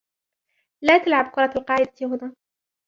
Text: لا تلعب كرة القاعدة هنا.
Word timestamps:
لا 0.83 0.97
تلعب 0.97 1.31
كرة 1.31 1.53
القاعدة 1.55 1.91
هنا. 2.01 2.35